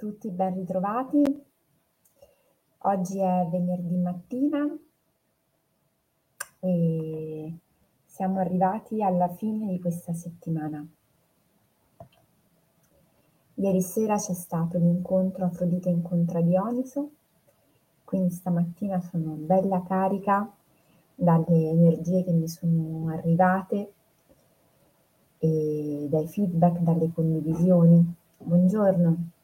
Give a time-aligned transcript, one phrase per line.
[0.00, 1.22] Tutti, ben ritrovati.
[2.78, 4.66] Oggi è venerdì mattina
[6.58, 7.54] e
[8.06, 10.82] siamo arrivati alla fine di questa settimana.
[13.56, 17.10] Ieri sera c'è stato l'incontro Afrodite incontra Dioniso,
[18.04, 20.50] quindi stamattina sono bella carica
[21.14, 23.92] dalle energie che mi sono arrivate
[25.36, 28.14] e dai feedback, dalle condivisioni.
[28.38, 29.38] Buongiorno.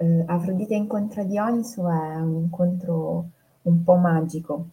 [0.00, 3.30] Eh, Afrodite incontra Dioniso è un incontro
[3.62, 4.66] un po' magico,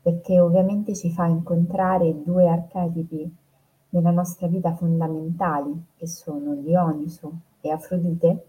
[0.00, 3.28] perché ovviamente ci fa incontrare due archetipi
[3.88, 8.46] nella nostra vita fondamentali, che sono Dioniso e Afrodite,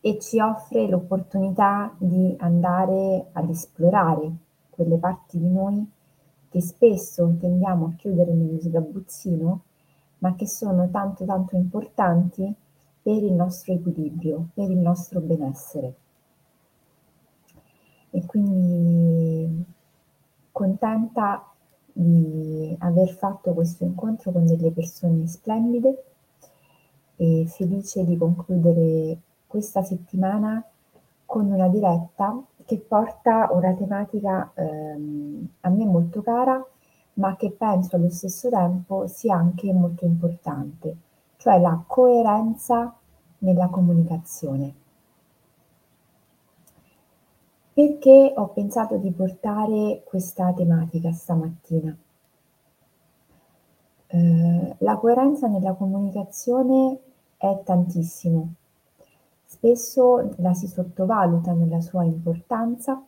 [0.00, 4.32] e ci offre l'opportunità di andare ad esplorare
[4.70, 5.86] quelle parti di noi
[6.48, 9.60] che spesso tendiamo a chiudere nello sgabuzzino,
[10.20, 12.54] ma che sono tanto tanto importanti
[13.10, 15.94] per il nostro equilibrio, per il nostro benessere.
[18.10, 19.64] E quindi
[20.52, 21.44] contenta
[21.92, 26.04] di aver fatto questo incontro con delle persone splendide
[27.16, 30.64] e felice di concludere questa settimana
[31.26, 36.64] con una diretta che porta una tematica ehm, a me molto cara,
[37.14, 40.96] ma che penso allo stesso tempo sia anche molto importante,
[41.38, 42.94] cioè la coerenza
[43.40, 44.74] nella comunicazione.
[47.72, 51.96] Perché ho pensato di portare questa tematica stamattina?
[54.06, 56.98] Eh, la coerenza nella comunicazione
[57.36, 58.54] è tantissimo,
[59.50, 63.02] Spesso la si sottovaluta nella sua importanza,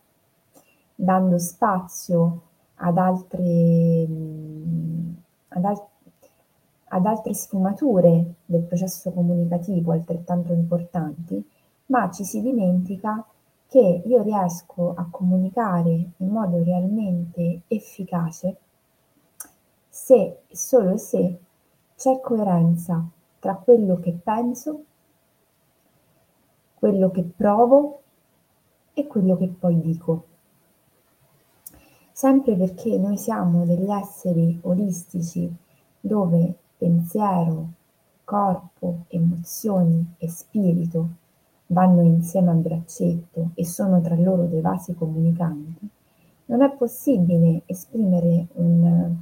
[0.93, 2.41] dando spazio
[2.75, 4.07] ad altre,
[5.47, 5.87] ad, al-
[6.93, 11.43] ad altre sfumature del processo comunicativo altrettanto importanti,
[11.87, 13.25] ma ci si dimentica
[13.67, 18.57] che io riesco a comunicare in modo realmente efficace
[19.89, 21.39] se e solo se
[21.95, 23.03] c'è coerenza
[23.39, 24.83] tra quello che penso
[26.75, 28.01] quello che provo
[28.93, 30.25] e quello che poi dico.
[32.11, 35.51] Sempre perché noi siamo degli esseri olistici
[35.99, 37.67] dove pensiero,
[38.25, 41.09] corpo, emozioni e spirito
[41.67, 45.87] vanno insieme a braccetto e sono tra loro dei vasi comunicanti,
[46.47, 49.15] non è possibile esprimere un,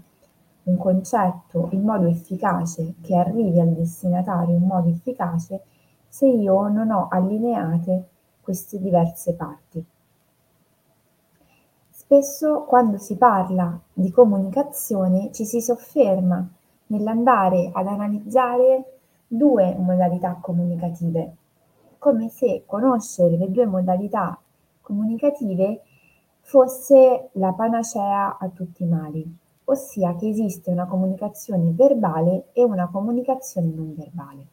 [0.64, 5.62] un concetto in modo efficace che arrivi al destinatario in modo efficace
[6.08, 8.08] se io non ho allineate
[8.42, 9.86] queste diverse parti.
[11.92, 16.50] Spesso quando si parla di comunicazione ci si sofferma
[16.92, 21.36] nell'andare ad analizzare due modalità comunicative,
[21.98, 24.38] come se conoscere le due modalità
[24.82, 25.82] comunicative
[26.42, 32.88] fosse la panacea a tutti i mali, ossia che esiste una comunicazione verbale e una
[32.88, 34.46] comunicazione non verbale.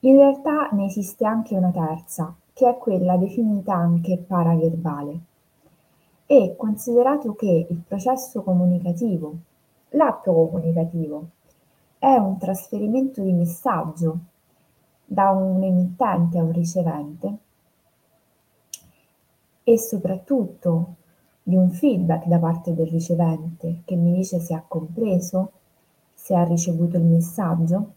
[0.00, 5.20] In realtà ne esiste anche una terza, che è quella definita anche paraverbale.
[6.24, 9.34] E considerato che il processo comunicativo,
[9.90, 11.28] l'atto comunicativo,
[11.98, 14.18] è un trasferimento di messaggio
[15.04, 17.36] da un emittente a un ricevente
[19.62, 20.94] e soprattutto
[21.42, 25.52] di un feedback da parte del ricevente che mi dice se ha compreso,
[26.12, 27.92] se ha ricevuto il messaggio,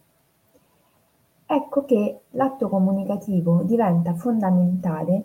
[1.45, 5.23] ecco che l'atto comunicativo diventa fondamentale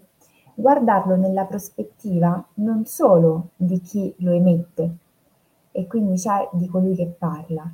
[0.54, 4.96] guardarlo nella prospettiva non solo di chi lo emette
[5.76, 7.68] e quindi c'è di colui che parla,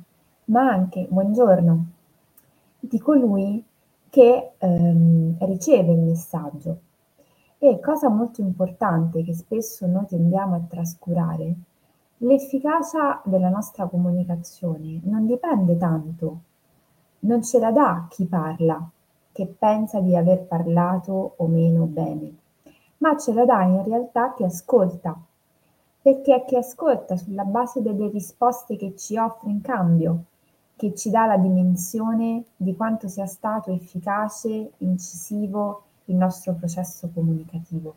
[0.45, 1.85] ma anche, buongiorno,
[2.79, 3.63] di colui
[4.09, 6.79] che ehm, riceve il messaggio.
[7.59, 11.53] E cosa molto importante che spesso noi tendiamo a trascurare,
[12.17, 16.39] l'efficacia della nostra comunicazione non dipende tanto
[17.23, 18.83] non ce la dà chi parla,
[19.31, 22.35] che pensa di aver parlato o meno bene,
[22.97, 25.15] ma ce la dà in realtà chi ascolta,
[26.01, 30.23] perché è chi ascolta sulla base delle risposte che ci offre in cambio,
[30.75, 37.95] che ci dà la dimensione di quanto sia stato efficace, incisivo il nostro processo comunicativo.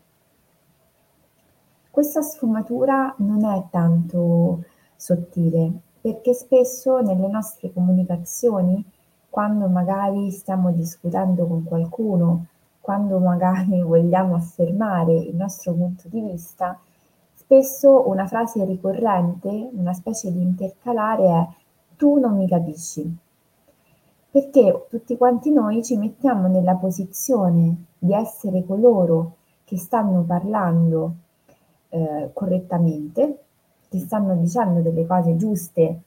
[1.89, 4.63] Questa sfumatura non è tanto
[4.95, 8.83] sottile, perché spesso nelle nostre comunicazioni
[9.29, 12.45] quando magari stiamo discutendo con qualcuno,
[12.79, 16.79] quando magari vogliamo affermare il nostro punto di vista,
[17.45, 21.47] spesso una frase ricorrente, una specie di intercalare è
[21.95, 23.17] tu non mi capisci.
[24.31, 31.13] Perché tutti quanti noi ci mettiamo nella posizione di essere coloro che stanno parlando
[31.89, 33.43] eh, correttamente,
[33.87, 36.01] che stanno dicendo delle cose giuste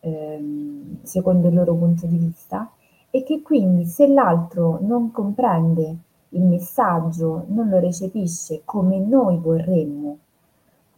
[0.00, 2.70] ehm, secondo il loro punto di vista
[3.10, 5.96] e che quindi se l'altro non comprende
[6.30, 10.18] il messaggio, non lo recepisce come noi vorremmo,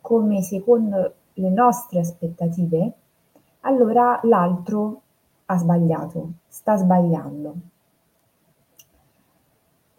[0.06, 2.92] come secondo le nostre aspettative,
[3.62, 5.00] allora l'altro
[5.46, 7.54] ha sbagliato, sta sbagliando.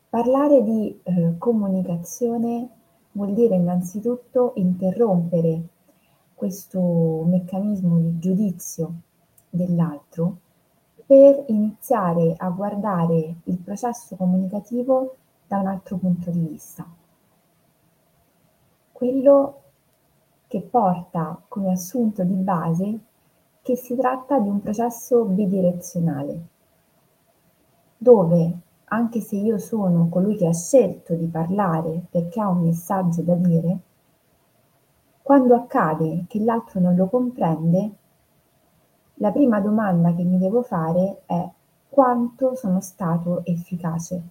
[0.08, 2.70] Parlare di eh, comunicazione
[3.12, 5.68] vuol dire innanzitutto interrompere
[6.34, 8.94] questo meccanismo di giudizio
[9.50, 10.38] dell'altro
[11.06, 16.88] per iniziare a guardare il processo comunicativo da un altro punto di vista.
[18.94, 19.64] Quello
[20.48, 23.00] che porta come assunto di base
[23.62, 26.48] che si tratta di un processo bidirezionale,
[27.98, 33.22] dove anche se io sono colui che ha scelto di parlare perché ha un messaggio
[33.22, 33.80] da dire,
[35.22, 37.92] quando accade che l'altro non lo comprende,
[39.16, 41.50] la prima domanda che mi devo fare è
[41.90, 44.22] quanto sono stato efficace.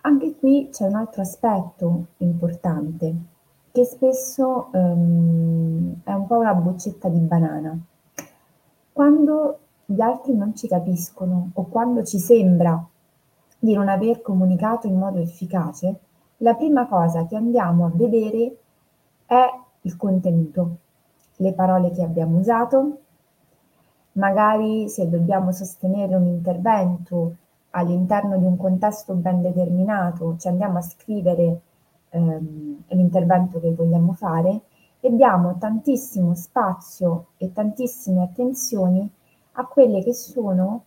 [0.00, 3.14] Anche qui c'è un altro aspetto importante,
[3.70, 7.78] che spesso um, è un po' una boccetta di banana.
[8.90, 12.82] Quando gli altri non ci capiscono o quando ci sembra
[13.58, 16.00] di non aver comunicato in modo efficace,
[16.38, 18.56] la prima cosa che andiamo a vedere
[19.26, 19.44] è
[19.82, 20.76] il contenuto,
[21.36, 22.98] le parole che abbiamo usato,
[24.12, 27.36] magari se dobbiamo sostenere un intervento
[27.70, 31.60] all'interno di un contesto ben determinato, ci andiamo a scrivere
[32.10, 34.62] ehm, l'intervento che vogliamo fare
[35.00, 39.08] e diamo tantissimo spazio e tantissime attenzioni
[39.52, 40.84] a quelle che sono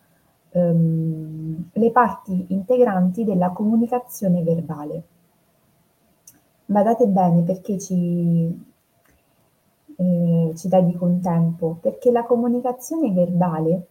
[0.50, 5.04] ehm, le parti integranti della comunicazione verbale.
[6.66, 8.66] Badate bene perché ci,
[9.96, 13.88] eh, ci dedico un tempo, perché la comunicazione verbale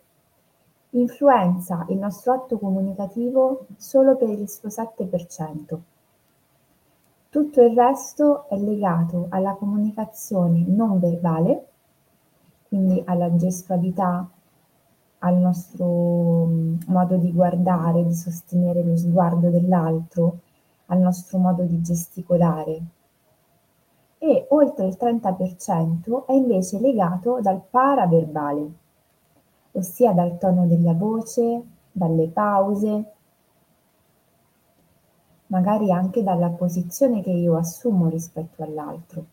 [0.94, 5.78] influenza il nostro atto comunicativo solo per il suo 7%.
[7.28, 11.66] Tutto il resto è legato alla comunicazione non verbale,
[12.68, 14.28] quindi alla gestualità,
[15.18, 20.40] al nostro mm, modo di guardare, di sostenere lo sguardo dell'altro,
[20.86, 22.82] al nostro modo di gesticolare.
[24.18, 28.72] E oltre il 30% è invece legato dal paraverbale,
[29.72, 33.12] ossia dal tono della voce, dalle pause,
[35.46, 39.24] magari anche dalla posizione che io assumo rispetto all'altro.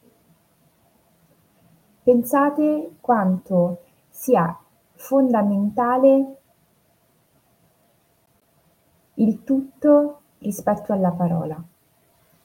[2.04, 4.58] Pensate quanto sia
[4.94, 6.38] fondamentale
[9.16, 11.62] il tutto rispetto alla parola.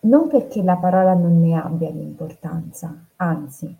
[0.01, 3.75] Non perché la parola non ne abbia l'importanza, anzi,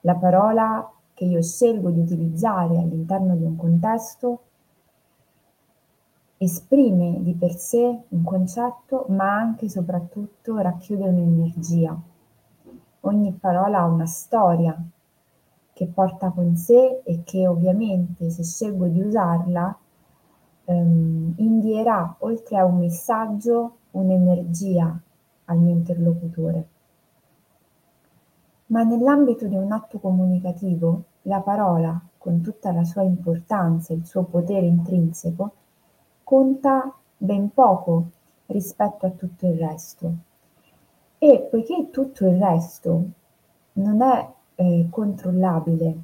[0.00, 4.40] la parola che io scelgo di utilizzare all'interno di un contesto
[6.38, 11.94] esprime di per sé un concetto, ma anche e soprattutto racchiude un'energia.
[13.00, 14.74] Ogni parola ha una storia
[15.74, 19.78] che porta con sé e che ovviamente se scelgo di usarla
[20.64, 24.98] ehm, invierà oltre a un messaggio un'energia
[25.44, 26.68] al mio interlocutore.
[28.68, 34.06] Ma nell'ambito di un atto comunicativo, la parola, con tutta la sua importanza e il
[34.06, 35.52] suo potere intrinseco,
[36.22, 38.04] conta ben poco
[38.46, 40.12] rispetto a tutto il resto.
[41.18, 43.02] E poiché tutto il resto
[43.74, 45.98] non è eh, controllabile,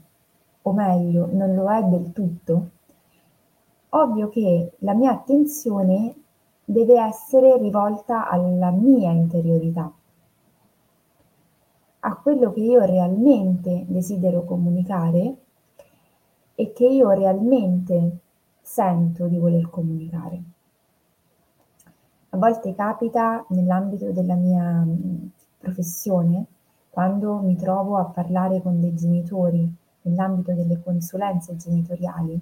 [0.62, 2.70] o meglio, non lo è del tutto,
[3.90, 6.14] ovvio che la mia attenzione
[6.64, 9.90] deve essere rivolta alla mia interiorità,
[12.06, 15.36] a quello che io realmente desidero comunicare
[16.54, 18.18] e che io realmente
[18.62, 20.42] sento di voler comunicare.
[22.30, 24.86] A volte capita nell'ambito della mia
[25.58, 26.46] professione
[26.90, 29.68] quando mi trovo a parlare con dei genitori
[30.02, 32.40] nell'ambito delle consulenze genitoriali,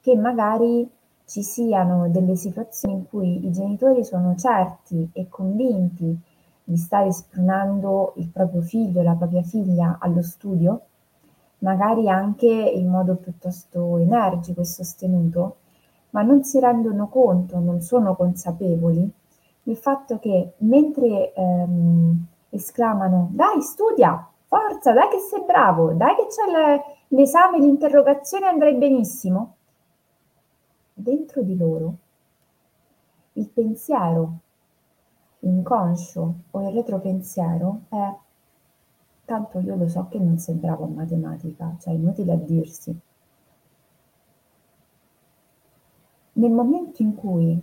[0.00, 0.90] che magari
[1.26, 6.18] ci siano delle situazioni in cui i genitori sono certi e convinti
[6.64, 10.80] di stare spronando il proprio figlio, la propria figlia allo studio,
[11.58, 15.56] magari anche in modo piuttosto energico e sostenuto,
[16.10, 19.10] ma non si rendono conto, non sono consapevoli
[19.62, 26.26] del fatto che mentre ehm, esclamano dai studia, forza, dai che sei bravo, dai che
[26.28, 29.56] c'è l'esame, l'interrogazione andrai benissimo.
[30.92, 31.94] Dentro di loro
[33.32, 34.38] il pensiero
[35.46, 38.14] inconscio o il retropensiero è
[39.24, 42.98] tanto io lo so che non sei bravo a matematica, cioè inutile a dirsi.
[46.32, 47.60] Nel momento in cui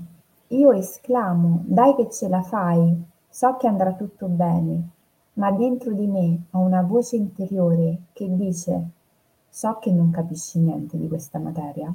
[0.48, 4.90] io esclamo dai che ce la fai, so che andrà tutto bene,
[5.34, 8.90] ma dentro di me ho una voce interiore che dice
[9.50, 11.94] so che non capisci niente di questa materia.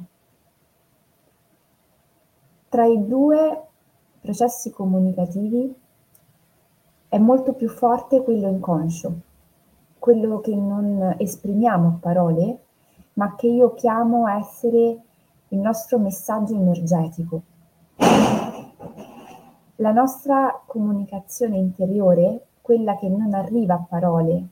[2.68, 3.65] Tra i due
[4.26, 5.72] processi comunicativi
[7.08, 9.20] è molto più forte quello inconscio,
[10.00, 12.58] quello che non esprimiamo a parole,
[13.14, 15.00] ma che io chiamo essere
[15.48, 17.42] il nostro messaggio energetico.
[19.76, 24.48] La nostra comunicazione interiore, quella che non arriva a parole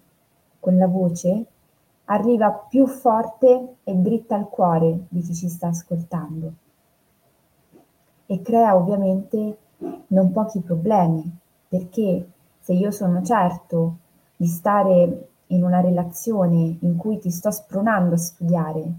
[0.61, 1.47] con la voce,
[2.05, 6.53] arriva più forte e dritta al cuore di chi ci sta ascoltando
[8.27, 9.59] e crea ovviamente
[10.09, 11.23] non pochi problemi,
[11.69, 12.27] perché
[12.61, 13.97] se io sono certo
[14.37, 18.93] di stare in una relazione in cui ti sto spronando a studiare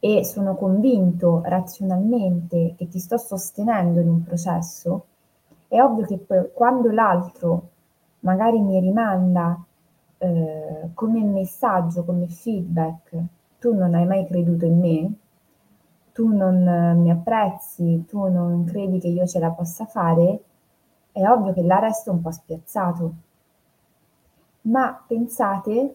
[0.00, 5.04] e sono convinto razionalmente che ti sto sostenendo in un processo,
[5.68, 7.68] è ovvio che poi quando l'altro
[8.20, 9.62] magari mi rimanda
[10.18, 13.16] eh, come messaggio, come feedback,
[13.58, 15.12] tu non hai mai creduto in me,
[16.18, 20.42] tu non mi apprezzi, tu non credi che io ce la possa fare,
[21.12, 23.12] è ovvio che là resto un po' spiazzato.
[24.62, 25.94] Ma pensate,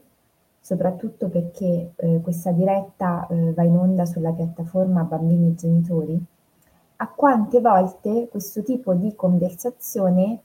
[0.61, 6.25] soprattutto perché eh, questa diretta eh, va in onda sulla piattaforma Bambini e Genitori,
[6.95, 10.39] a quante volte questo tipo di conversazione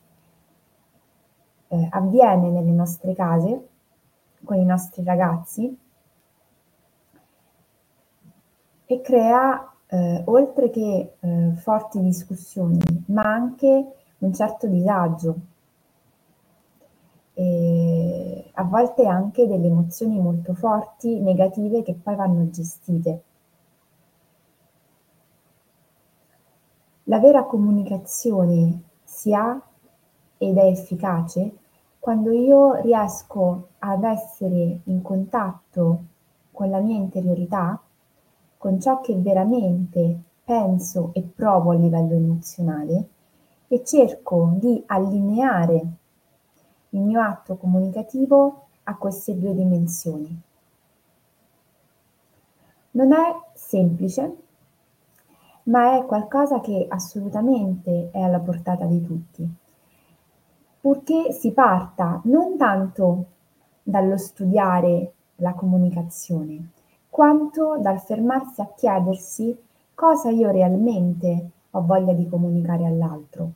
[1.69, 3.69] eh, avviene nelle nostre case
[4.43, 5.79] con i nostri ragazzi
[8.91, 12.79] e crea, eh, oltre che eh, forti discussioni,
[13.09, 15.37] ma anche un certo disagio
[17.35, 23.23] e a volte anche delle emozioni molto forti, negative, che poi vanno gestite.
[27.05, 29.61] La vera comunicazione si ha
[30.39, 31.57] ed è efficace
[31.99, 36.05] quando io riesco ad essere in contatto
[36.51, 37.79] con la mia interiorità,
[38.59, 43.09] con ciò che veramente penso e provo a livello emozionale
[43.69, 45.87] e cerco di allineare
[46.91, 50.41] il mio atto comunicativo a queste due dimensioni.
[52.93, 54.37] Non è semplice,
[55.65, 59.49] ma è qualcosa che assolutamente è alla portata di tutti,
[60.81, 63.27] purché si parta non tanto
[63.83, 66.71] dallo studiare la comunicazione,
[67.19, 69.61] quanto dal fermarsi a chiedersi
[69.93, 73.51] cosa io realmente ho voglia di comunicare all'altro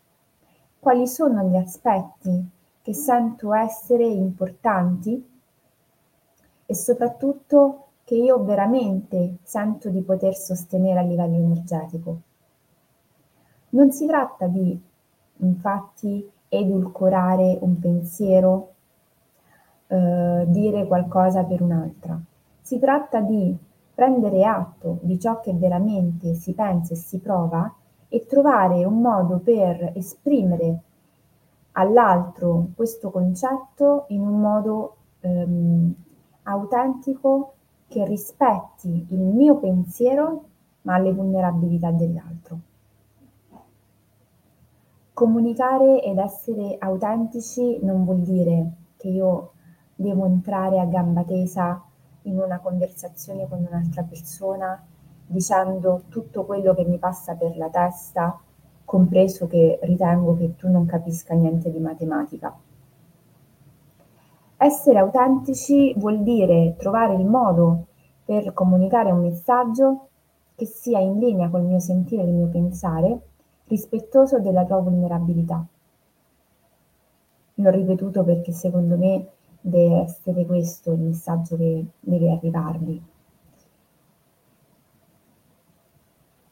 [0.81, 2.45] quali sono gli aspetti
[2.83, 5.25] che sento essere importanti
[6.67, 12.21] e soprattutto che io veramente sento di poter sostenere a livello energetico.
[13.69, 14.77] Non si tratta di,
[15.37, 18.73] infatti, edulcorare un pensiero,
[19.87, 22.21] eh, dire qualcosa per un'altra.
[22.63, 23.55] Si tratta di
[23.95, 27.73] prendere atto di ciò che veramente si pensa e si prova
[28.09, 30.81] e trovare un modo per esprimere
[31.73, 35.95] all'altro questo concetto in un modo ehm,
[36.45, 37.55] autentico
[37.89, 40.45] che rispetti il mio pensiero
[40.83, 42.59] ma le vulnerabilità dell'altro.
[45.13, 49.53] Comunicare ed essere autentici non vuol dire che io
[49.95, 51.83] devo entrare a gamba tesa
[52.23, 54.81] in una conversazione con un'altra persona
[55.27, 58.39] dicendo tutto quello che mi passa per la testa,
[58.85, 62.55] compreso che ritengo che tu non capisca niente di matematica.
[64.57, 67.87] Essere autentici vuol dire trovare il modo
[68.25, 70.09] per comunicare un messaggio
[70.55, 73.21] che sia in linea col mio sentire e il mio pensare,
[73.67, 75.65] rispettoso della tua vulnerabilità.
[77.55, 79.27] L'ho ripetuto perché secondo me
[79.63, 83.03] deve essere questo il messaggio che deve arrivarvi.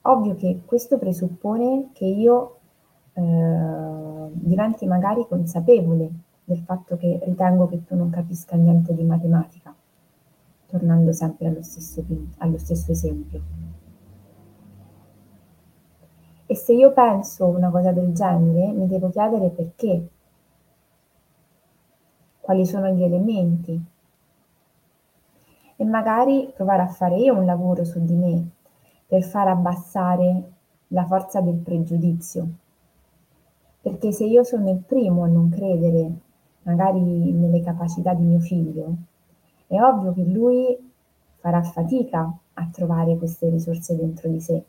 [0.03, 2.57] Ovvio che questo presuppone che io
[3.13, 6.11] eh, diventi magari consapevole
[6.45, 9.75] del fatto che ritengo che tu non capisca niente di matematica,
[10.67, 12.03] tornando sempre allo stesso,
[12.39, 13.43] allo stesso esempio.
[16.47, 20.09] E se io penso una cosa del genere, mi devo chiedere perché,
[22.51, 23.81] quali sono gli elementi
[25.77, 28.51] e magari provare a fare io un lavoro su di me
[29.07, 30.51] per far abbassare
[30.89, 32.49] la forza del pregiudizio.
[33.81, 36.11] Perché se io sono il primo a non credere
[36.63, 38.95] magari nelle capacità di mio figlio,
[39.69, 40.77] è ovvio che lui
[41.37, 44.65] farà fatica a trovare queste risorse dentro di sé.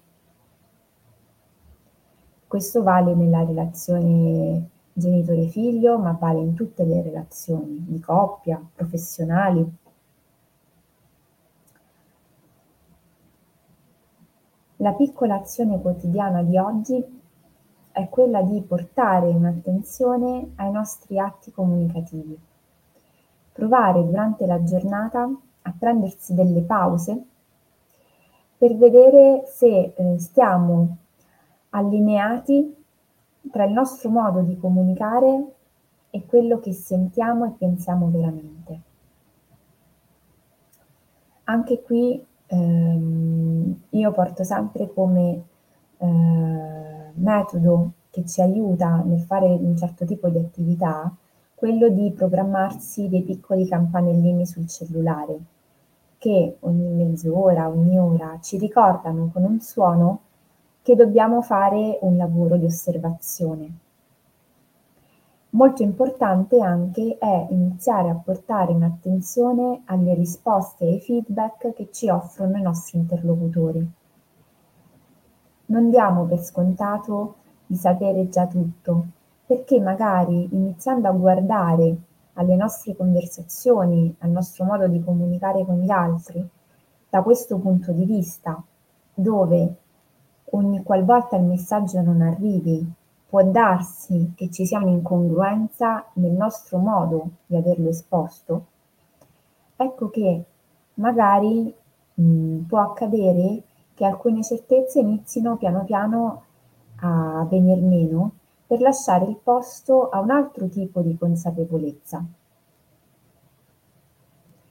[2.47, 9.79] Questo vale nella relazione genitore-figlio, ma vale in tutte le relazioni di coppia, professionali.
[14.77, 17.19] La piccola azione quotidiana di oggi
[17.91, 22.38] è quella di portare un'attenzione ai nostri atti comunicativi.
[23.51, 25.29] Provare durante la giornata
[25.63, 27.25] a prendersi delle pause
[28.57, 30.98] per vedere se eh, stiamo
[31.69, 32.80] allineati
[33.50, 35.53] tra il nostro modo di comunicare
[36.10, 38.81] e quello che sentiamo e pensiamo veramente.
[41.45, 45.43] Anche qui ehm, io porto sempre come
[45.98, 51.13] eh, metodo che ci aiuta nel fare un certo tipo di attività
[51.55, 55.39] quello di programmarsi dei piccoli campanellini sul cellulare
[56.17, 60.19] che ogni mezz'ora, ogni ora ci ricordano con un suono
[60.81, 63.71] che dobbiamo fare un lavoro di osservazione.
[65.53, 72.09] Molto importante anche è iniziare a portare un'attenzione alle risposte e ai feedback che ci
[72.09, 73.91] offrono i nostri interlocutori.
[75.65, 77.35] Non diamo per scontato
[77.65, 79.05] di sapere già tutto,
[79.45, 81.97] perché magari iniziando a guardare
[82.33, 86.47] alle nostre conversazioni, al nostro modo di comunicare con gli altri,
[87.09, 88.61] da questo punto di vista,
[89.13, 89.75] dove
[90.51, 92.85] ogni qualvolta il messaggio non arrivi,
[93.27, 98.66] può darsi che ci sia un'incongruenza nel nostro modo di averlo esposto,
[99.75, 100.44] ecco che
[100.96, 101.74] magari
[102.14, 106.44] mh, può accadere che alcune certezze inizino piano piano
[106.98, 108.31] a venir meno
[108.68, 112.24] per lasciare il posto a un altro tipo di consapevolezza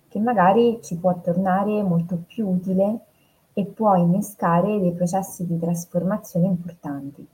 [0.08, 3.04] che magari ci può tornare molto più utile
[3.52, 7.26] e può innescare dei processi di trasformazione importanti.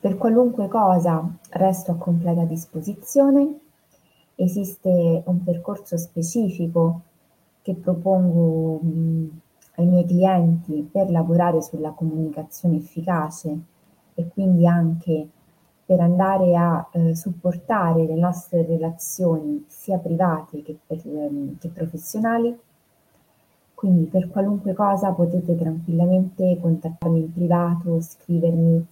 [0.00, 3.58] Per qualunque cosa resto a completa disposizione,
[4.34, 7.00] esiste un percorso specifico
[7.62, 8.80] che propongo
[9.76, 13.58] ai miei clienti per lavorare sulla comunicazione efficace
[14.14, 15.28] e quindi anche
[15.86, 22.58] per andare a eh, supportare le nostre relazioni sia private che, per, ehm, che professionali.
[23.74, 28.86] Quindi per qualunque cosa potete tranquillamente contattarmi in privato, scrivermi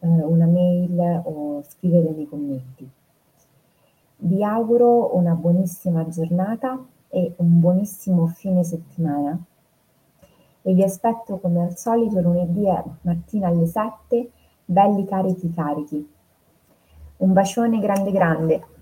[0.00, 2.88] eh, una mail o scrivere nei commenti.
[4.18, 9.38] Vi auguro una buonissima giornata e un buonissimo fine settimana
[10.62, 12.64] e vi aspetto come al solito lunedì
[13.02, 14.30] mattina alle 7,
[14.64, 16.14] belli carichi carichi.
[17.18, 18.75] Un bacione grande grande.